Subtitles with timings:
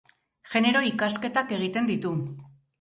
[0.53, 2.17] Genero ikasketak egiten ditu.